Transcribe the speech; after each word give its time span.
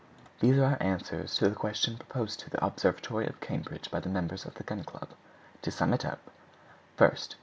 These 0.39 0.57
are 0.57 0.63
our 0.65 0.81
answers 0.81 1.35
to 1.35 1.47
the 1.47 1.53
questions 1.55 1.97
proposed 1.99 2.39
to 2.39 2.49
the 2.49 2.65
Observatory 2.65 3.27
of 3.27 3.39
Cambridge 3.39 3.91
by 3.91 3.99
the 3.99 4.09
members 4.09 4.45
of 4.45 4.55
the 4.55 4.63
Gun 4.63 4.83
Club:— 4.83 5.11
To 5.61 5.69
sum 5.69 5.93
up— 5.93 6.31
1st. 6.97 7.35